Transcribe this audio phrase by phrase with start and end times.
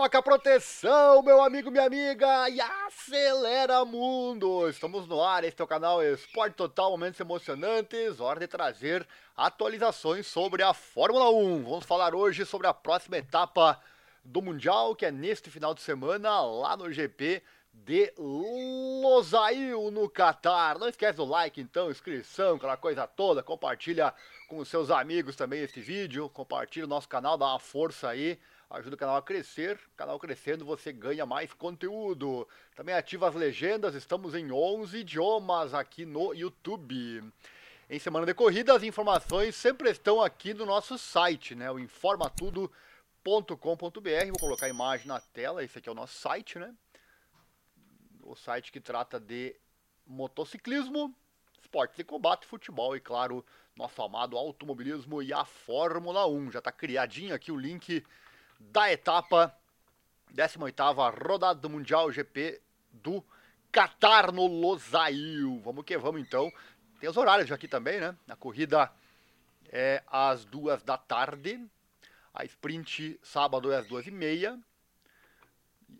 [0.00, 4.66] Coloca proteção, meu amigo, minha amiga, e acelera mundo!
[4.66, 10.26] Estamos no ar, este é o canal Esporte Total, momentos emocionantes, hora de trazer atualizações
[10.26, 11.64] sobre a Fórmula 1.
[11.64, 13.78] Vamos falar hoje sobre a próxima etapa
[14.24, 20.78] do Mundial, que é neste final de semana, lá no GP de Losail, no Catar.
[20.78, 24.14] Não esquece do like, então, inscrição, aquela coisa toda, compartilha
[24.48, 28.38] com seus amigos também este vídeo, compartilha o nosso canal, dá uma força aí
[28.70, 29.78] ajuda o canal a crescer.
[29.96, 32.46] Canal crescendo, você ganha mais conteúdo.
[32.76, 37.24] Também ativa as legendas, estamos em 11 idiomas aqui no YouTube.
[37.88, 41.68] Em semana de corrida, as informações sempre estão aqui no nosso site, né?
[41.70, 42.70] O informatudo.com.br.
[44.28, 46.72] Vou colocar a imagem na tela, esse aqui é o nosso site, né?
[48.22, 49.56] O site que trata de
[50.06, 51.12] motociclismo,
[51.60, 53.44] esporte de combate, futebol e, claro,
[53.74, 56.52] nosso amado automobilismo e a Fórmula 1.
[56.52, 58.04] Já está criadinho aqui o link
[58.60, 59.56] da etapa
[60.32, 62.60] 18ª rodada do Mundial GP
[62.92, 63.24] do
[63.72, 65.58] Qatar no Losail.
[65.60, 66.52] Vamos que vamos então.
[67.00, 68.14] Tem os horários aqui também, né?
[68.28, 68.92] A corrida
[69.72, 71.58] é às duas da tarde.
[72.34, 74.58] A sprint sábado é às duas e meia.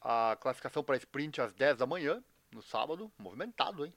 [0.00, 2.22] A classificação para sprint às 10 da manhã,
[2.52, 3.10] no sábado.
[3.18, 3.94] Movimentado, hein?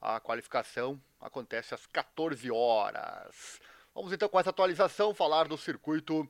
[0.00, 3.60] A qualificação acontece às 14 horas.
[3.94, 6.26] Vamos então com essa atualização falar do circuito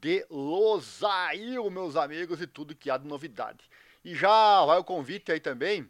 [0.00, 3.68] de Losail, meus amigos, e tudo que há de novidade.
[4.04, 5.88] E já vai o convite aí também.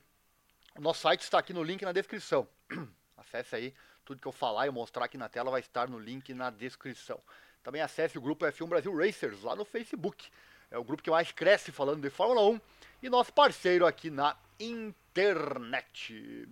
[0.76, 2.46] O nosso site está aqui no link na descrição.
[3.16, 6.34] Acesse aí, tudo que eu falar e mostrar aqui na tela vai estar no link
[6.34, 7.20] na descrição.
[7.62, 10.28] Também acesse o grupo F1 Brasil Racers lá no Facebook.
[10.70, 12.60] É o grupo que mais cresce falando de Fórmula 1
[13.04, 16.48] e nosso parceiro aqui na internet.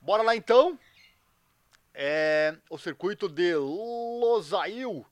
[0.00, 0.78] Bora lá então.
[1.94, 5.06] É o circuito de Losail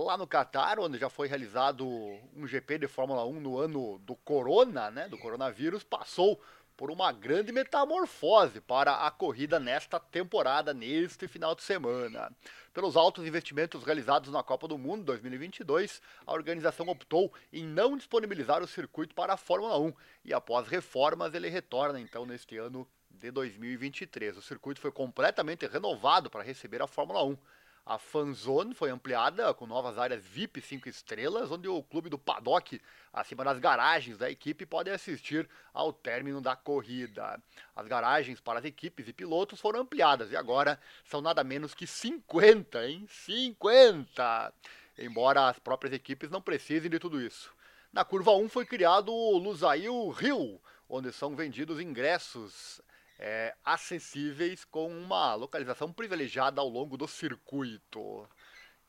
[0.00, 1.86] lá no Catar, onde já foi realizado
[2.34, 6.40] um GP de Fórmula 1 no ano do corona, né, do coronavírus, passou
[6.74, 12.32] por uma grande metamorfose para a corrida nesta temporada, neste final de semana.
[12.72, 18.62] Pelos altos investimentos realizados na Copa do Mundo 2022, a organização optou em não disponibilizar
[18.62, 19.92] o circuito para a Fórmula 1
[20.24, 24.38] e após reformas ele retorna então neste ano de 2023.
[24.38, 27.36] O circuito foi completamente renovado para receber a Fórmula 1.
[27.84, 32.80] A Fanzone foi ampliada com novas áreas VIP 5 estrelas, onde o clube do paddock,
[33.12, 37.42] acima das garagens da equipe, pode assistir ao término da corrida.
[37.74, 41.84] As garagens para as equipes e pilotos foram ampliadas e agora são nada menos que
[41.84, 43.04] 50, hein?
[43.08, 44.54] 50!
[44.96, 47.52] Embora as próprias equipes não precisem de tudo isso.
[47.92, 52.80] Na curva 1 foi criado o Lusail Rio, onde são vendidos ingressos
[53.24, 58.28] é, acessíveis com uma localização privilegiada ao longo do circuito.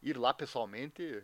[0.01, 1.23] Ir lá pessoalmente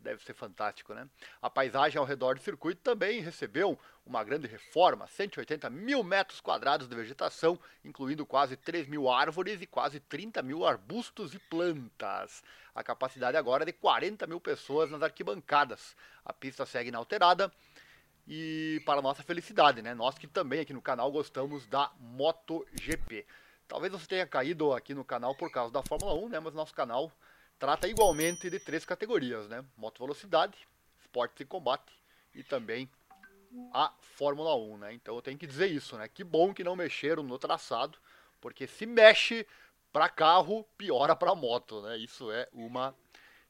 [0.00, 1.08] deve ser fantástico, né?
[1.40, 6.88] A paisagem ao redor do circuito também recebeu uma grande reforma, 180 mil metros quadrados
[6.88, 12.42] de vegetação, incluindo quase 3 mil árvores e quase 30 mil arbustos e plantas.
[12.74, 15.96] A capacidade agora é de 40 mil pessoas nas arquibancadas.
[16.24, 17.50] A pista segue inalterada
[18.26, 19.94] e para nossa felicidade, né?
[19.94, 23.26] Nós que também aqui no canal gostamos da MotoGP.
[23.68, 26.40] Talvez você tenha caído aqui no canal por causa da Fórmula 1, né?
[26.40, 27.12] Mas nosso canal
[27.58, 29.64] trata igualmente de três categorias, né?
[29.76, 30.56] Moto velocidade,
[31.00, 31.92] esporte e combate
[32.34, 32.88] e também
[33.72, 34.94] a Fórmula 1, né?
[34.94, 36.08] Então eu tenho que dizer isso, né?
[36.08, 37.98] Que bom que não mexeram no traçado,
[38.40, 39.46] porque se mexe
[39.92, 41.96] para carro, piora para moto, né?
[41.98, 42.94] Isso é uma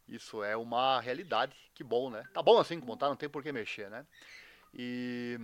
[0.07, 1.57] isso é uma realidade.
[1.75, 2.23] Que bom, né?
[2.35, 4.07] Tá bom assim como tá, não tem por que mexer, né?
[4.75, 5.39] E.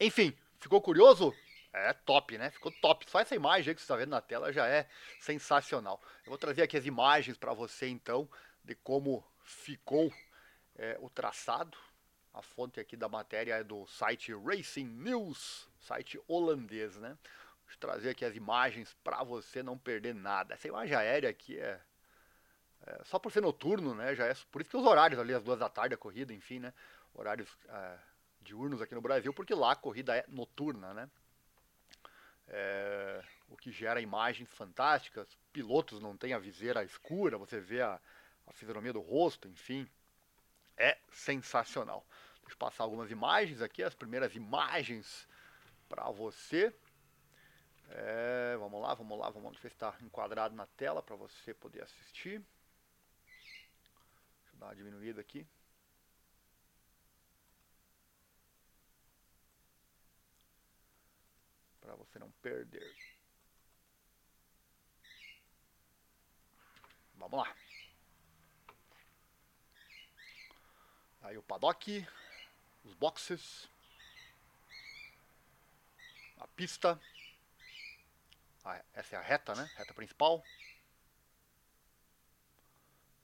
[0.00, 1.34] Enfim, ficou curioso?
[1.72, 2.50] É top, né?
[2.50, 3.08] Ficou top.
[3.08, 4.88] Só essa imagem aí que você está vendo na tela já é
[5.20, 6.02] sensacional.
[6.24, 8.28] Eu vou trazer aqui as imagens para você então
[8.64, 10.12] de como ficou
[10.74, 11.76] é, o traçado.
[12.32, 17.16] A fonte aqui da matéria é do site Racing News, site holandês, né?
[17.66, 20.54] Vou trazer aqui as imagens para você não perder nada.
[20.54, 21.80] Essa imagem aérea aqui é,
[22.86, 24.14] é, só por ser noturno, né?
[24.14, 26.58] Já é por isso que os horários ali às duas da tarde a corrida, enfim,
[26.58, 26.74] né?
[27.14, 27.98] Horários é,
[28.46, 31.10] diurnos aqui no Brasil, porque lá a corrida é noturna, né?
[32.48, 38.00] É, o que gera imagens fantásticas, pilotos não têm a viseira escura, você vê a,
[38.46, 39.88] a fisionomia do rosto, enfim,
[40.76, 42.06] é sensacional.
[42.40, 45.28] Deixa eu passar algumas imagens aqui, as primeiras imagens
[45.88, 46.72] para você.
[47.88, 51.82] É, vamos lá, vamos lá, vamos ver se está enquadrado na tela para você poder
[51.82, 52.40] assistir.
[53.24, 55.46] Deixa eu dar uma diminuída aqui.
[61.96, 62.94] Para você não perder.
[67.14, 67.56] Vamos lá.
[71.22, 72.06] Aí o paddock,
[72.84, 73.68] os boxes,
[76.38, 77.00] a pista,
[78.92, 79.64] essa é a reta, né?
[79.76, 80.44] Reta principal.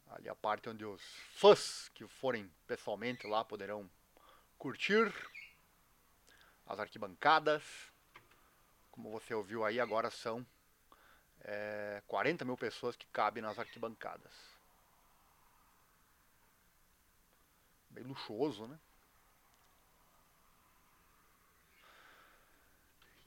[0.08, 1.02] Ali a parte onde os
[1.34, 3.90] fãs que forem pessoalmente lá poderão
[4.58, 5.12] curtir.
[6.66, 7.91] As arquibancadas.
[8.92, 10.46] Como você ouviu aí, agora são
[11.40, 14.32] é, 40 mil pessoas que cabem nas arquibancadas.
[17.88, 18.78] Bem luxuoso, né?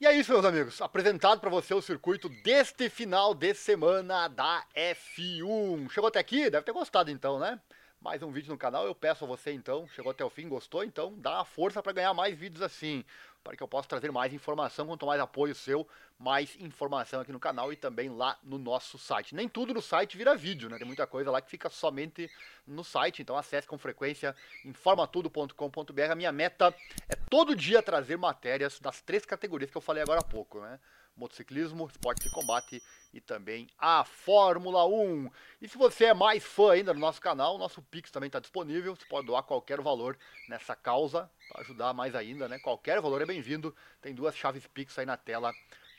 [0.00, 0.80] E é isso, meus amigos.
[0.80, 5.90] Apresentado para você o circuito deste final de semana da F1.
[5.90, 6.48] Chegou até aqui?
[6.50, 7.60] Deve ter gostado então, né?
[8.00, 8.86] Mais um vídeo no canal.
[8.86, 10.84] Eu peço a você então, chegou até o fim, gostou?
[10.84, 13.04] Então dá uma força para ganhar mais vídeos assim
[13.46, 14.88] para que eu possa trazer mais informação.
[14.88, 15.86] Quanto mais apoio seu,
[16.18, 19.36] mais informação aqui no canal e também lá no nosso site.
[19.36, 20.76] Nem tudo no site vira vídeo, né?
[20.78, 22.28] Tem muita coisa lá que fica somente
[22.66, 24.34] no site, então acesse com frequência
[24.64, 26.10] informatudo.com.br.
[26.10, 26.74] A minha meta
[27.08, 30.80] é todo dia trazer matérias das três categorias que eu falei agora há pouco, né?
[31.16, 32.82] Motociclismo, esporte de combate
[33.12, 35.30] e também a Fórmula 1.
[35.60, 38.94] E se você é mais fã ainda do nosso canal, nosso Pix também está disponível.
[38.94, 40.18] Você pode doar qualquer valor
[40.48, 42.58] nessa causa para ajudar mais ainda, né?
[42.58, 43.74] Qualquer valor é bem-vindo.
[44.00, 45.52] Tem duas chaves Pix aí na tela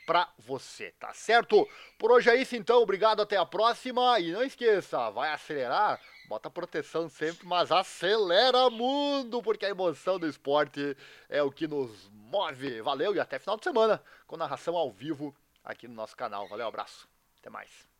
[0.08, 1.68] para você, tá certo?
[1.98, 6.48] Por hoje é isso então, obrigado, até a próxima e não esqueça, vai acelerar, bota
[6.48, 10.96] proteção sempre, mas acelera mundo, porque a emoção do esporte
[11.28, 12.80] é o que nos move.
[12.80, 16.48] Valeu e até final de semana com narração ao vivo aqui no nosso canal.
[16.48, 17.06] Valeu, abraço.
[17.38, 17.97] Até mais.